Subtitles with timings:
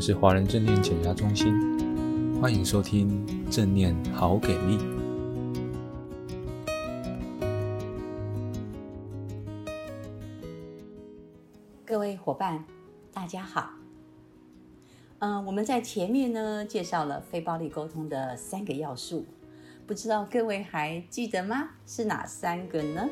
[0.00, 1.52] 们是华人正念减压中心，
[2.40, 4.78] 欢迎收听正念好给力。
[11.84, 12.64] 各位伙伴，
[13.12, 13.72] 大家好。
[15.18, 19.26] 嗯、我们在前面呢介绍了非暴力沟通的三个要素，
[19.86, 21.72] 不知道各位还记得吗？
[21.84, 23.06] 是哪三个呢？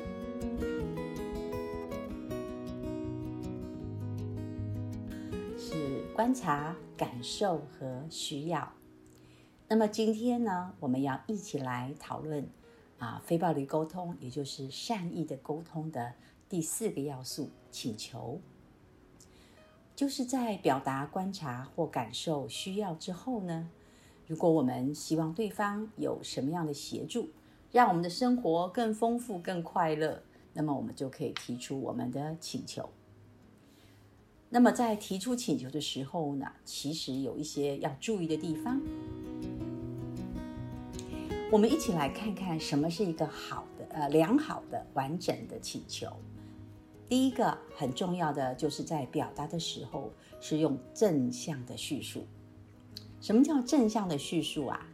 [6.18, 8.72] 观察、感受和需要。
[9.68, 12.44] 那么今天呢，我们要一起来讨论
[12.98, 16.14] 啊，非暴力沟通，也就是善意的沟通的
[16.48, 18.40] 第四个要素——请求。
[19.94, 23.70] 就是在表达观察或感受需要之后呢，
[24.26, 27.28] 如果我们希望对方有什么样的协助，
[27.70, 30.20] 让我们的生活更丰富、更快乐，
[30.52, 32.90] 那么我们就可以提出我们的请求。
[34.50, 38.80] 那么在提出请求的时候呢，其实有一些要注意的地方。
[41.50, 46.10] 我们一起来看看什么是一个好的、呃良好的、完整的请求。
[47.08, 52.26] 第一个很重要的就是在表达的时候是用正向的叙述。
[53.20, 54.86] 什么叫正向的叙述啊？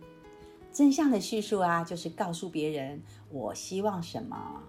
[0.73, 4.63] 正向的叙述啊，就是告诉别人我希望什么，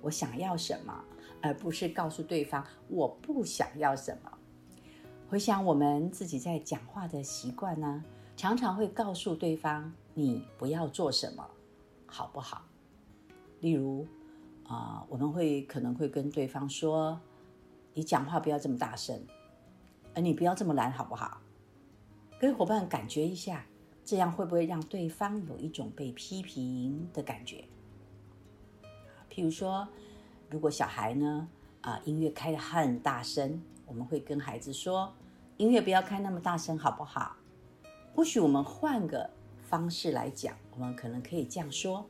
[0.00, 1.04] 我想要什么。
[1.42, 4.32] 而不是告诉对方我不想要什么。
[5.28, 8.04] 回想我们自己在讲话的习惯呢，
[8.36, 11.44] 常常会告诉对方你不要做什么，
[12.06, 12.64] 好不好？
[13.60, 14.06] 例如
[14.64, 17.20] 啊、我们会可能会跟对方说，
[17.92, 19.20] 你讲话不要这么大声，
[20.14, 21.40] 而你不要这么懒，好不好？
[22.38, 23.66] 各位伙伴感觉一下，
[24.04, 27.64] 这样会不会让对方有一种被批评的感觉？
[29.28, 29.88] 譬如说。
[30.52, 31.48] 如果小孩呢，
[31.80, 35.10] 啊，音乐开得很大声，我们会跟孩子说，
[35.56, 37.34] 音乐不要开那么大声，好不好？
[38.14, 39.30] 或许我们换个
[39.62, 42.04] 方式来讲，我们可能可以这样说，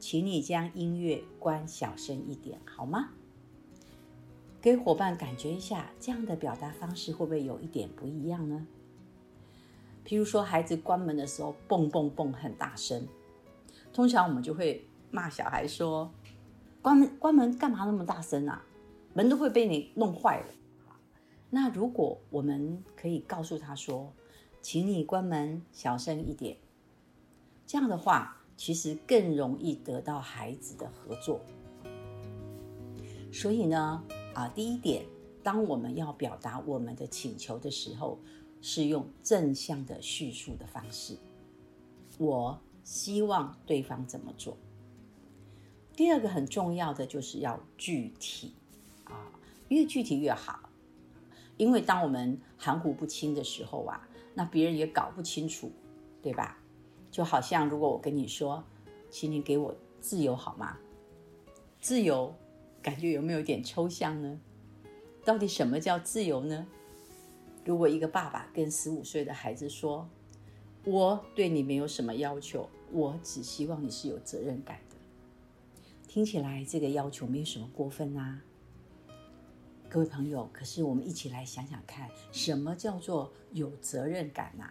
[0.00, 3.10] 请你将音乐关小声一点，好吗？
[4.60, 8.66] 给伙伴感觉一下，这样的表达方式会不会有一点不一样呢？
[10.04, 13.06] 譬如说，孩子关门的时候，蹦蹦蹦很大声，
[13.92, 16.10] 通常我们就会骂小孩说。
[16.80, 18.64] 关门，关门干嘛那么大声啊？
[19.14, 20.46] 门都会被你弄坏了。
[21.50, 24.12] 那如果我们可以告诉他说
[24.62, 26.56] ：“请你关门小声一点。”
[27.66, 31.40] 这样的话，其实更容易得到孩子的合作。
[33.32, 34.02] 所以呢，
[34.34, 35.04] 啊，第一点，
[35.42, 38.18] 当我们要表达我们的请求的时候，
[38.60, 41.16] 是用正向的叙述的方式。
[42.18, 44.56] 我希望对方怎么做。
[45.98, 48.54] 第二个很重要的就是要具体
[49.02, 49.32] 啊，
[49.66, 50.70] 越具体越好。
[51.56, 55.72] 因为当我们含糊不清的时候啊，那别人也搞不清楚，
[56.22, 56.56] 对吧？
[57.10, 58.62] 就好像如果我跟你说，
[59.10, 60.78] 请你给我自由好吗？
[61.80, 62.32] 自由
[62.80, 64.40] 感觉有没有点抽象呢？
[65.24, 66.64] 到底什么叫自由呢？
[67.64, 70.08] 如果一个爸爸跟十五岁的孩子说
[70.86, 74.78] ：“我对你没有什么要求，我只希望你是有责任感。”
[76.08, 78.40] 听起来这个要求没有什么过分啊，
[79.90, 80.48] 各位朋友。
[80.54, 84.70] 可是我们一起来想想看，什么叫做有责任感呐？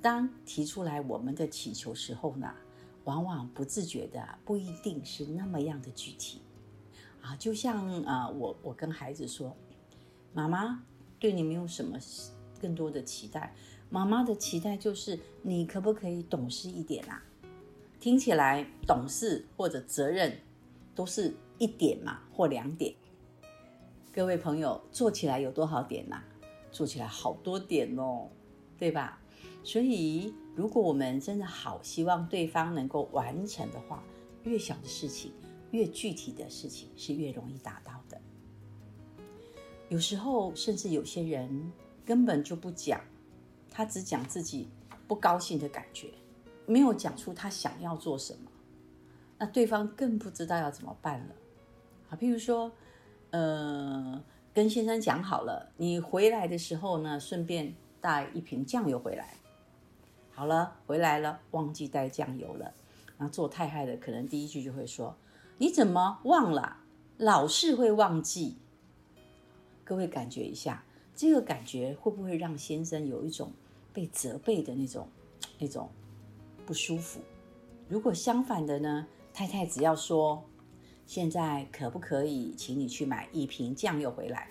[0.00, 2.54] 当提出来我们的祈求时候呢，
[3.02, 6.42] 往往不自觉的不一定是那么样的具体
[7.20, 7.34] 啊。
[7.34, 9.56] 就像啊，我我跟孩子说，
[10.32, 10.80] 妈妈
[11.18, 11.98] 对你没有什么
[12.60, 13.52] 更多的期待，
[13.90, 17.20] 妈妈的期待就是你可不可以懂事一点啊？
[18.06, 20.38] 听起来懂事或者责任
[20.94, 22.94] 都是一点嘛，或两点。
[24.14, 26.22] 各位朋友，做起来有多少点呐？
[26.70, 28.28] 做起来好多点哦，
[28.78, 29.18] 对吧？
[29.64, 34.00] 所以，如果我们真的好希望对方能够完成的话，
[34.44, 35.32] 越小的事情，
[35.72, 38.20] 越具体的事情是越容易达到的。
[39.88, 41.72] 有时候，甚至有些人
[42.04, 43.00] 根本就不讲，
[43.68, 44.68] 他只讲自己
[45.08, 46.12] 不高兴的感觉。
[46.66, 48.50] 没有讲出他想要做什么，
[49.38, 51.34] 那对方更不知道要怎么办了。
[52.08, 52.72] 好，譬如说，
[53.30, 54.22] 呃，
[54.52, 59.34] 跟先生讲好了，你回来的时候呢，顺便带一瓶酱油回来。
[60.32, 62.74] 好了，回来了，忘记带酱油了。
[63.18, 65.16] 那做太太的可能第一句就会说
[65.58, 66.78] ：“你怎么忘了？
[67.16, 68.56] 老是会忘记。”
[69.84, 70.84] 各位感觉一下，
[71.14, 73.52] 这个感觉会不会让先生有一种
[73.92, 75.08] 被责备的那种
[75.58, 75.88] 那种？
[76.66, 77.20] 不舒服。
[77.88, 79.06] 如果相反的呢？
[79.32, 80.42] 太太只要说
[81.06, 84.48] ：“现在可不可以请你去买一瓶酱油回来？”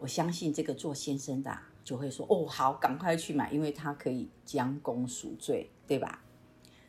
[0.00, 1.54] 我相信这个做先生的
[1.84, 6.24] 就会说：“哦，好，赶快去买，因为他可以将功赎罪，对吧？”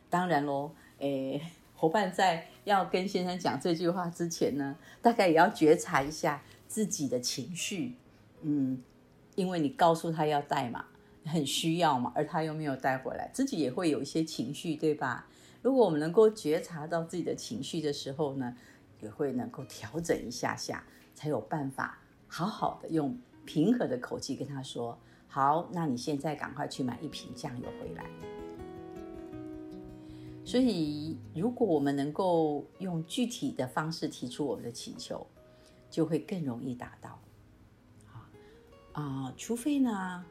[0.08, 1.38] 当然喽，诶，
[1.76, 7.96] 伙伴在要跟先生讲这句话之前呢，大概也要觉察一下自己的情绪。
[8.40, 8.82] 嗯，
[9.34, 10.86] 因为你告诉他要带嘛，
[11.24, 15.26] 很需要嘛，而他又没有带回来，自己也会有一些情绪，对吧？
[15.62, 18.56] 如果我们能够觉察到自己的情绪的时候呢，
[19.00, 20.84] 也会能够调整一下下，
[21.14, 24.98] 才有办法好好的用平和的口气跟他说
[25.28, 28.04] ：“好，那你现在赶快去买一瓶酱油回来。”
[30.44, 35.24] 所以，如果我们能够用具体的方式提出我们的请求，
[35.88, 37.20] 就会更容易达到。
[38.92, 40.24] 啊、呃，除非呢，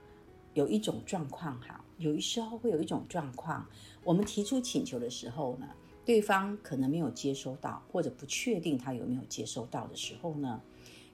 [0.53, 3.65] 有一种状况哈，有一时候会有一种状况，
[4.03, 5.67] 我们提出请求的时候呢，
[6.05, 10.61] 对方可能没有接收到，或者不确定他有没有接收到的时候呢，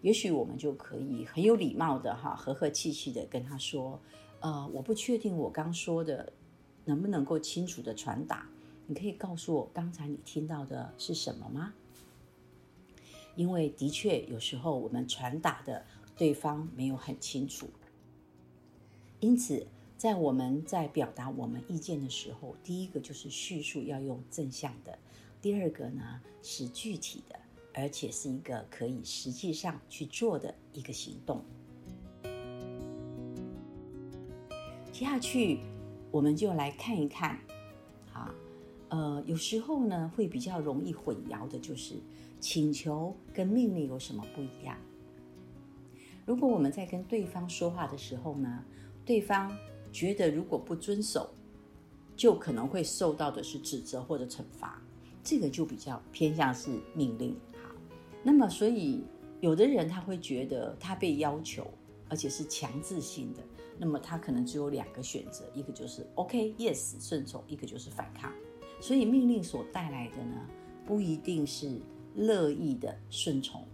[0.01, 3.99] 也许我们就可以很有礼貌的哈，和和气气的跟他说，
[4.39, 6.33] 呃，我不确定我刚说的
[6.85, 8.49] 能不能够清楚的传达，
[8.87, 11.73] 你可以告诉我刚才你听到的是什么吗？
[13.35, 15.85] 因为的确有时候我们传达的。
[16.17, 17.69] 对方没有很清楚，
[19.19, 19.65] 因此，
[19.97, 24.97] 在我们在表达我们意见的时候，第一个就是叙述要用正向的，
[25.41, 27.35] 第二个呢是具体的，
[27.73, 31.43] 而且是一个可以实际上去做的一个行动。
[34.91, 35.59] 接下去，
[36.11, 37.39] 我们就来看一看，
[38.13, 38.33] 啊，
[38.89, 41.95] 呃，有时候呢会比较容易混淆的，就是
[42.39, 44.77] 请求跟命令有什么不一样？
[46.25, 48.63] 如果我们在跟对方说话的时候呢，
[49.07, 49.57] 对方
[49.91, 51.29] 觉得如果不遵守，
[52.13, 54.81] 就可能会受到的是指责或者惩罚，
[55.23, 57.33] 这个就比较偏向是命令。
[57.63, 57.71] 好，
[58.21, 59.05] 那么所以
[59.39, 61.65] 有的人他会觉得他被要求，
[62.09, 63.41] 而且是强制性的，
[63.77, 68.29] 那么他可能只有两个选择，一个就是 OK yes 顺从，一个就是反抗。
[68.81, 70.45] 所以命令所带来的呢，
[70.85, 71.79] 不一定是
[72.13, 73.65] 乐意的顺从。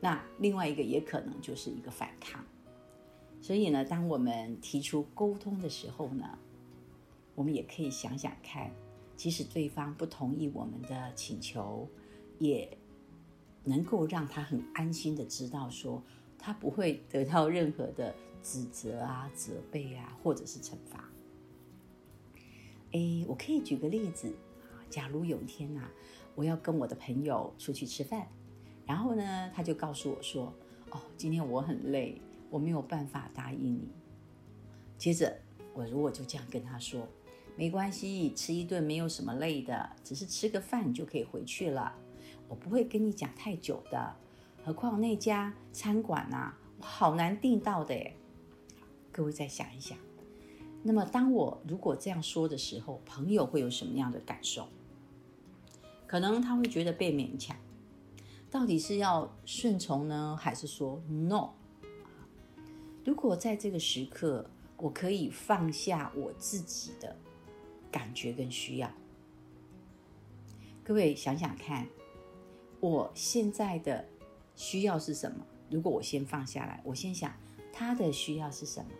[0.00, 2.44] 那另外一个也可能就是一个反抗，
[3.40, 6.38] 所以呢，当我们提出沟通的时候呢，
[7.34, 8.70] 我们也可以想想看，
[9.16, 11.88] 即使对方不同意我们的请求，
[12.38, 12.76] 也
[13.64, 16.02] 能够让他很安心的知道说，
[16.38, 21.08] 他不会得到任何的指责啊、责备啊，或者是惩罚。
[22.92, 24.28] 诶，我可以举个例子
[24.64, 25.88] 啊，假如有一天呐，
[26.34, 28.28] 我要跟我的朋友出去吃饭。
[28.86, 30.52] 然后呢，他就告诉我说
[30.90, 33.88] ：“哦，今天我很累，我没有办法答应你。”
[34.98, 35.34] 接着，
[35.72, 37.08] 我如果就这样跟他说
[37.56, 41.94] ：“没关系，吃一顿没有什么累的，只是吃个饭就可以回去了。
[42.48, 44.16] 我不会跟你讲太久的。
[44.62, 47.94] 何况那家餐馆啊，我好难订到的。”
[49.12, 49.96] 各位再想一想，
[50.82, 54.68] 那么当我如果这样说的时候，朋友会有什么样的感受？
[56.06, 57.56] 可能他会觉得被勉强。
[58.50, 61.50] 到底是要顺从呢，还是说 no？
[63.04, 67.16] 如果在这个时刻，我可以放下我自己的
[67.90, 68.90] 感觉跟需要，
[70.84, 71.86] 各位想想看，
[72.78, 74.06] 我现在的
[74.54, 75.46] 需要是什么？
[75.70, 77.34] 如果我先放下来，我先想
[77.72, 78.90] 他的需要是什么？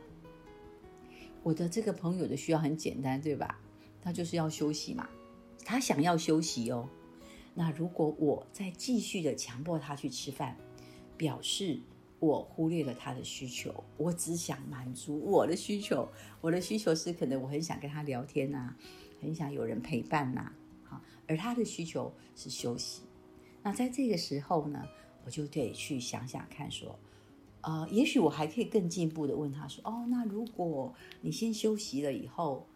[1.42, 3.60] 我的这个朋友的需要很简单，对吧？
[4.02, 5.08] 他就是要休息嘛，
[5.64, 6.88] 他想要休息哦。
[7.54, 10.56] 那如果我再继续的强迫他去吃饭，
[11.16, 11.80] 表示
[12.20, 16.08] 我忽略了他的需求，我只想满足我的需求。
[16.40, 18.74] 我的需求是可能我很想跟他聊天呐，
[19.20, 20.52] 很想有人陪伴呐，
[20.84, 23.02] 好，而他的需求是休息。
[23.62, 24.86] 那在这个时候呢，
[25.24, 26.98] 我就得去想想看，说，
[27.62, 32.66] 呃，也许我还可以更进一步的问他说，哦，那如果你先休息了以后，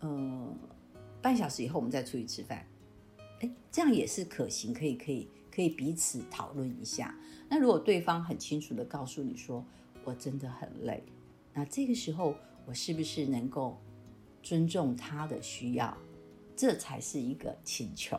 [0.00, 0.54] 呃，
[1.22, 2.66] 半小时以后我们再出去吃饭。
[3.70, 7.14] 这样也是可行，可以，可以，可以彼此讨论一下。
[7.48, 9.64] 那如果对方很清楚地告诉你说，
[10.02, 11.02] 我真的很累，
[11.52, 12.34] 那这个时候
[12.66, 13.78] 我是不是能够
[14.42, 15.96] 尊重他的需要？
[16.56, 18.18] 这才是一个请求。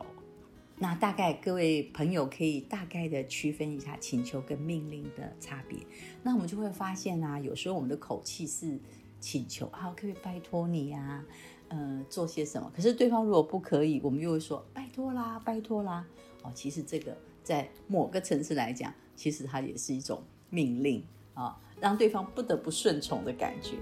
[0.78, 5.78] 那大概各位朋友可以大概的区分一下请求跟命令的差别。
[6.22, 8.78] 那我们就会发现啊，有时候我们的口气是
[9.18, 11.24] 请求，好，可以拜托你呀。
[11.68, 12.70] 呃，做些什么？
[12.76, 16.06] 可是对方如果不可以，我们又会说拜托啦，拜托啦。
[16.46, 21.02] 哦，其实这个在某个层次来讲，其实它也是一种命令
[21.34, 23.76] 啊，让对方不得不顺从的感觉。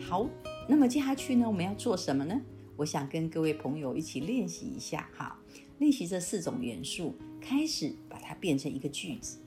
[0.00, 0.26] 好，
[0.66, 2.40] 那么接下去呢，我们要做什么呢？
[2.76, 5.38] 我想跟各位朋友一起练习一下哈，
[5.78, 9.38] 练习这四种元素，开始把它变成一个句子。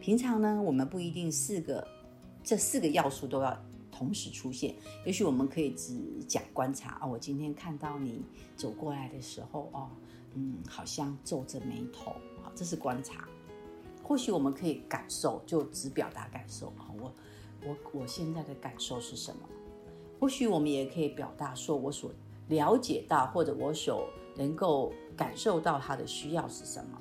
[0.00, 1.84] 平常呢，我们不一定四个
[2.44, 3.60] 这四个要素都要
[4.00, 5.94] 同时出现，也许我们可以只
[6.26, 7.10] 讲观察啊、哦。
[7.12, 8.22] 我今天看到你
[8.56, 9.90] 走过来的时候，哦，
[10.32, 13.28] 嗯，好像皱着眉头，好，这是观察。
[14.02, 16.88] 或许我们可以感受，就只表达感受啊。
[16.98, 17.12] 我
[17.62, 19.42] 我我现在的感受是什么？
[20.18, 22.10] 或许我们也可以表达说，我所
[22.48, 26.98] 了解到或者我所能够感受到他的需要是什么。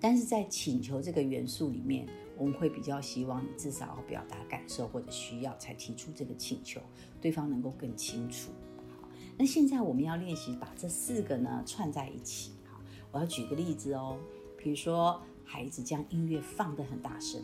[0.00, 6.80] 但是在请求这个元素里面，我们会比较希望你至少要表达感受或者需要，才提出这个请求，
[7.20, 8.52] 对方能够更清楚。
[9.00, 12.52] 好，那现在我们要练习把这四个呢串在一起。
[12.70, 12.80] 好，
[13.10, 14.16] 我要举个例子哦，
[14.56, 17.42] 比如说孩子将音乐放得很大声，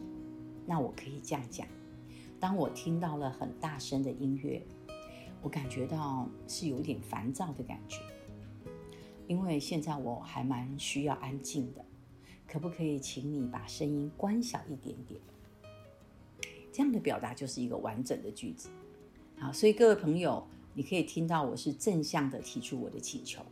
[0.64, 1.66] 那我可以这样讲：
[2.38, 4.64] 当我听到了很大声的音乐，
[5.42, 7.98] 我感觉到是有点烦躁的感觉，
[9.26, 11.84] 因为现在我还蛮需要安静的。
[12.46, 15.20] 可不可以请你把声音关小一点点？
[16.72, 18.68] 这样的表达就是一个完整的句子。
[19.38, 23.42] 好，所以各位朋友，你可以听到我是正向的提出我的请求。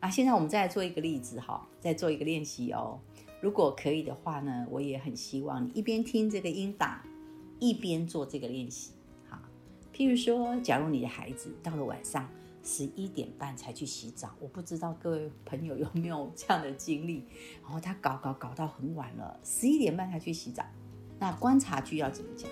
[0.00, 3.00] 啊，现在我们再来做一个例子哈，再做一个练习哦。
[3.40, 7.00] 如果可以的话呢，我也很希望你一边听这个音档，
[7.58, 8.92] 一边做这个练习。
[9.28, 9.38] 好，
[9.92, 12.28] 譬如说，假如你的孩子到了晚上，
[12.68, 17.24] 十一点半才去洗澡，我不知道各位朋友有没有这样的经历。
[17.62, 20.62] 然后他搞搞搞到很晚了，十一点半才去洗澡。
[21.18, 22.46] 那观察句要怎么讲？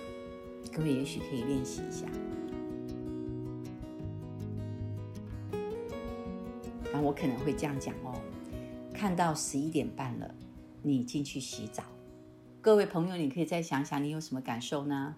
[0.73, 2.07] 各位也许可以练习一下。
[6.91, 8.19] 那我可能会这样讲哦：
[8.91, 10.33] 看到十一点半了，
[10.81, 11.83] 你进去洗澡。
[12.59, 15.15] 各位朋友，你可以再想想，你有什么感受呢？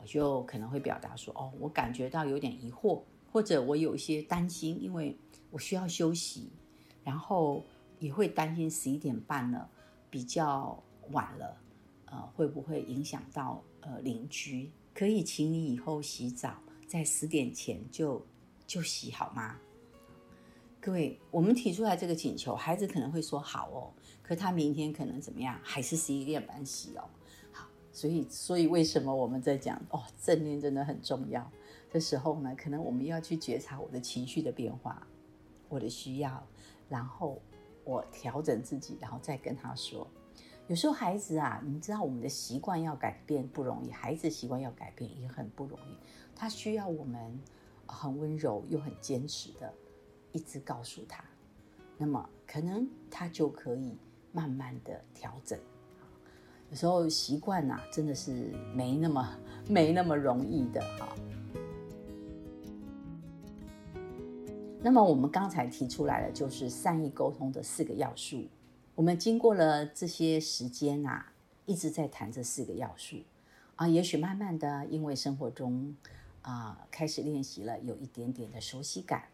[0.00, 3.00] 我就可能会表达说：哦，我感觉到有点疑惑。
[3.38, 5.16] 或者我有一些担心，因为
[5.52, 6.50] 我需要休息，
[7.04, 7.62] 然后
[8.00, 9.70] 也会担心十一点半了，
[10.10, 10.76] 比较
[11.12, 11.56] 晚了，
[12.06, 14.72] 呃，会不会影响到呃邻居？
[14.92, 18.20] 可以请你以后洗澡在十点前就
[18.66, 19.56] 就洗好吗？
[20.80, 27.04] 各位，我们提出来这个请求，孩子可能会说好哦，可他明天可能怎么样，还是十一点半洗哦。
[27.52, 31.48] 好，所以所以为什么我们在讲哦，正念真的很重要。
[31.90, 35.06] 这时候呢，可能我们要去觉察我的情绪的变化，
[35.68, 36.46] 我的需要，
[36.88, 37.40] 然后
[37.84, 40.06] 我调整自己，然后再跟他说。
[40.66, 45.96] 有时候孩子啊，你知道我们的习惯要改变不容易，孩子习惯要改变也很不容易，
[46.36, 47.40] 他需要我们
[47.86, 49.72] 很温柔又很坚持的
[50.32, 51.24] 一直告诉他，
[51.96, 53.96] 那么可能他就可以
[54.30, 55.58] 慢慢的调整。
[56.68, 61.08] 有时候习惯呐，真的是没那么没那么容易的哈。
[64.88, 68.46] 那么我们刚才提出来的就是善意沟通的四个要素。
[68.94, 71.30] 我们经过了这些时间啊，
[71.66, 73.18] 一直在谈这四个要素
[73.76, 73.86] 啊。
[73.86, 75.94] 也许慢慢的，因为生活中
[76.40, 79.24] 啊开始练习了，有一点点的熟悉感。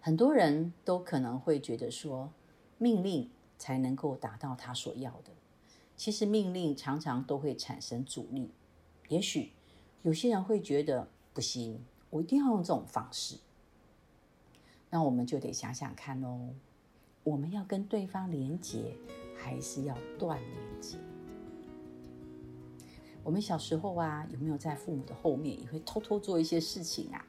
[0.00, 2.30] 很多人都可能会觉得说，
[2.78, 5.32] 命令才能够达到他所要的。
[5.96, 8.52] 其实命令常常都会产生阻力。
[9.08, 9.50] 也许
[10.02, 13.38] 有些人会觉得不行，我一定要用这种方式。
[14.94, 16.50] 那我们就得想想看喽，
[17.24, 18.94] 我们要跟对方连接，
[19.36, 20.96] 还是要断连接？
[23.24, 27.26] 我们小时候啊，有没有在父母的后面也会偷偷做一些事情啊？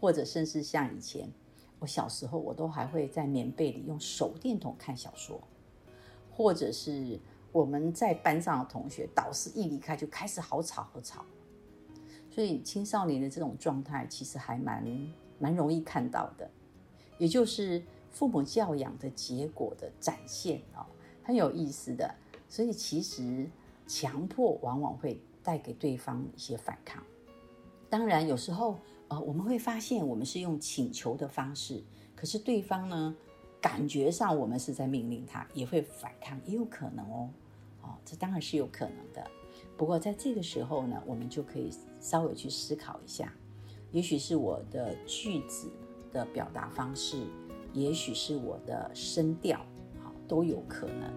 [0.00, 1.30] 或者甚至像以前，
[1.78, 5.40] 我小时候我都还会在棉被里用手电筒看小说，
[6.32, 7.20] 或者是
[7.52, 11.24] 我们在班上的同学，导师一离开就开始好吵好吵。
[12.28, 14.84] 所以青少年的这种状态，其实还蛮
[15.38, 16.50] 蛮容易看到的。
[17.24, 20.84] 也就是父母教养的结果的展现哦，
[21.22, 22.14] 很有意思的。
[22.50, 23.48] 所以其实
[23.86, 27.02] 强迫往往会带给对方一些反抗。
[27.88, 28.76] 当然，有时候
[29.08, 31.82] 呃，我们会发现我们是用请求的方式，
[32.14, 33.16] 可是对方呢，
[33.58, 37.30] 感觉上我们是在命令他，也会反抗，也有可能哦。
[37.80, 39.26] 哦，这当然是有可能的。
[39.78, 41.70] 不过在这个时候呢，我们就可以
[42.02, 43.32] 稍微去思考一下，
[43.92, 45.70] 也许是我的句子。
[46.14, 47.18] 的表达方式，
[47.72, 49.58] 也许是我的声调，
[50.02, 51.12] 好，都有可能。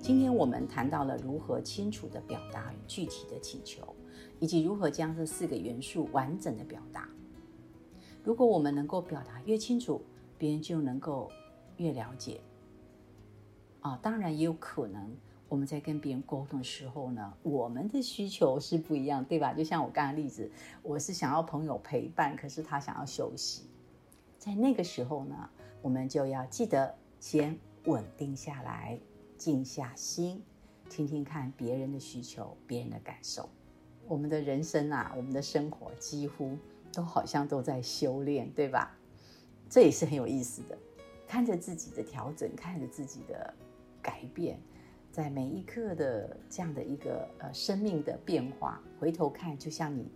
[0.00, 3.94] 今天我们谈到了如何清楚的表达与具体的请求，
[4.40, 7.08] 以及如何将这四个元素完整的表达。
[8.24, 10.02] 如果我们能够表达越清楚，
[10.38, 11.30] 别人就能够
[11.76, 12.40] 越了解。
[13.80, 15.14] 啊，当然也有可能。
[15.52, 19.52] 我们在跟别人沟通的时候呢，我们的需求是不一样，对吧？
[19.52, 20.50] 就像我刚刚例子，
[20.82, 23.64] 我是想要朋友陪伴，可是他想要休息。
[24.38, 25.50] 在那个时候呢，
[25.82, 27.54] 我们就要记得先
[27.84, 28.98] 稳定下来，
[29.36, 30.42] 静下心，
[30.88, 33.46] 听听看别人的需求，别人的感受。
[34.08, 36.56] 我们的人生啊，我们的生活几乎
[36.94, 38.96] 都好像都在修炼，对吧？
[39.68, 40.78] 这也是很有意思的，
[41.28, 43.52] 看着自己的调整，看着自己的
[44.00, 44.58] 改变。
[45.12, 50.10] 在每一刻的这样的一个呃生命的变化，回头看，就像你，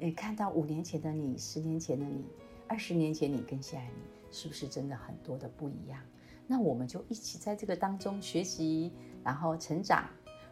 [0.00, 2.26] 诶，看到五年前的你，十年前的你，
[2.68, 5.98] 二十年前你跟现在你，是不是真的很多的不一样？
[6.46, 8.92] 那我们就一起在这个当中学习，
[9.24, 10.06] 然后成长。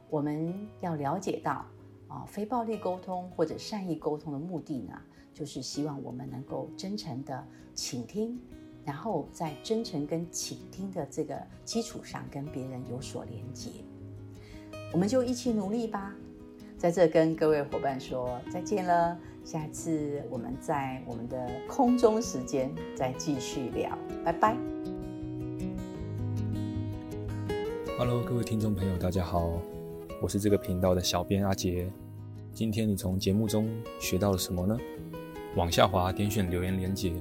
[0.09, 1.65] 我们要了解到
[2.09, 4.99] 啊，非暴力沟通或者善意沟通的目的呢，
[5.35, 8.41] 就是希望我们能够真诚的倾听。
[8.85, 13.71] 然后在真诚跟倾听的这个基础上，跟别人有所连接，
[14.93, 16.15] 我们就一起努力吧。
[16.79, 24.57] 在这跟各位伙伴说再见了，下次我们在我们的空中时间再继续聊，拜拜。
[27.99, 29.61] Hello，各位听众朋友，大家好，
[30.23, 31.87] 我是这个频道的小编阿杰。
[32.55, 33.69] 今天你从节目中
[34.01, 34.75] 学到了什么呢？
[35.57, 37.13] 往下滑，点选留言连接。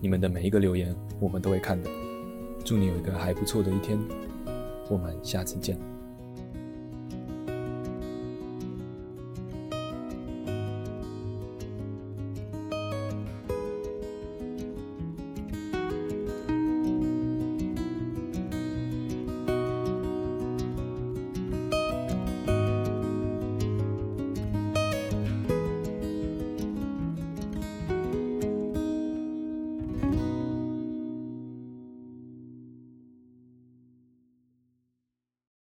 [0.00, 1.88] 你们的每一个留言，我们都会看的。
[2.64, 3.98] 祝你有一个还不错的一天，
[4.88, 5.78] 我们下次见。